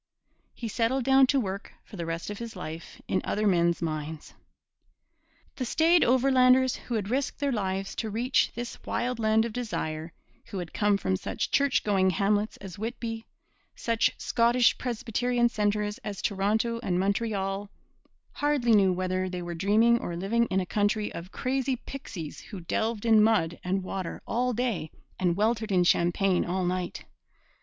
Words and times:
He 0.55 0.67
settled 0.67 1.03
down 1.03 1.27
to 1.27 1.39
work 1.39 1.73
for 1.83 1.95
the 1.95 2.07
rest 2.07 2.31
of 2.31 2.39
his 2.39 2.55
life 2.55 2.99
in 3.07 3.21
other 3.23 3.45
men's 3.45 3.83
mines. 3.83 4.33
The 5.57 5.63
staid 5.63 6.03
Overlanders, 6.03 6.75
who 6.77 6.95
had 6.95 7.11
risked 7.11 7.37
their 7.37 7.51
lives 7.51 7.93
to 7.97 8.09
reach 8.09 8.51
this 8.55 8.81
wild 8.83 9.19
land 9.19 9.45
of 9.45 9.53
desire, 9.53 10.11
who 10.45 10.57
had 10.57 10.73
come 10.73 10.97
from 10.97 11.17
such 11.17 11.51
church 11.51 11.83
going 11.83 12.09
hamlets 12.09 12.57
as 12.57 12.79
Whitby, 12.79 13.27
such 13.75 14.15
Scottish 14.17 14.75
Presbyterian 14.79 15.49
centres 15.49 15.99
as 15.99 16.19
Toronto 16.23 16.79
and 16.81 16.99
Montreal, 16.99 17.69
hardly 18.31 18.71
knew 18.71 18.91
whether 18.91 19.29
they 19.29 19.43
were 19.43 19.53
dreaming 19.53 19.99
or 19.99 20.15
living 20.15 20.47
in 20.47 20.59
a 20.59 20.65
country 20.65 21.13
of 21.13 21.31
crazy 21.31 21.75
pixies 21.75 22.39
who 22.41 22.61
delved 22.61 23.05
in 23.05 23.21
mud 23.21 23.59
and 23.63 23.83
water 23.83 24.23
all 24.25 24.51
day 24.51 24.89
and 25.19 25.35
weltered 25.37 25.71
in 25.71 25.83
champagne 25.83 26.43
all 26.43 26.65
night. 26.65 27.05